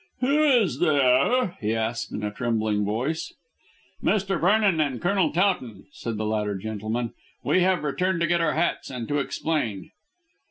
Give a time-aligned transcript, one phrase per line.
[0.21, 3.35] "Who is there?" he asked in a trembling voice.
[4.03, 4.39] "Mr.
[4.41, 8.89] Vernon and Colonel Towton," said the latter gentleman; "we have returned to get our hats
[8.89, 9.91] and to explain."